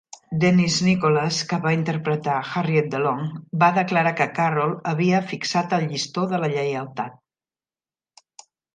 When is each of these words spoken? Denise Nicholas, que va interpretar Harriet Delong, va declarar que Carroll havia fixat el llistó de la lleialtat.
Denise 0.43 0.85
Nicholas, 0.85 1.41
que 1.51 1.59
va 1.65 1.73
interpretar 1.79 2.37
Harriet 2.39 2.89
Delong, 2.95 3.23
va 3.65 3.69
declarar 3.77 4.15
que 4.23 4.29
Carroll 4.41 4.75
havia 4.95 5.23
fixat 5.35 5.79
el 5.81 5.89
llistó 5.95 6.29
de 6.35 6.45
la 6.45 6.53
lleialtat. 6.59 7.25